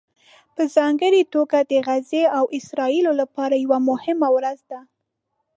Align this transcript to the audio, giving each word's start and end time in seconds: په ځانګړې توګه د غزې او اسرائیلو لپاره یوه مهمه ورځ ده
په 0.55 0.63
ځانګړې 0.75 1.21
توګه 1.33 1.57
د 1.71 1.73
غزې 1.87 2.23
او 2.37 2.43
اسرائیلو 2.59 3.11
لپاره 3.21 3.55
یوه 3.63 3.79
مهمه 3.89 4.27
ورځ 4.35 4.59
ده 4.71 4.79